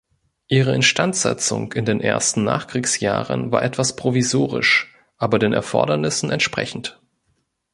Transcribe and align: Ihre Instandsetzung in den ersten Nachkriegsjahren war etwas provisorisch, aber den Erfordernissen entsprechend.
Ihre 0.47 0.73
Instandsetzung 0.73 1.73
in 1.73 1.85
den 1.85 2.01
ersten 2.01 2.43
Nachkriegsjahren 2.43 3.51
war 3.51 3.61
etwas 3.63 3.95
provisorisch, 3.95 4.95
aber 5.17 5.37
den 5.37 5.53
Erfordernissen 5.53 6.31
entsprechend. 6.31 6.99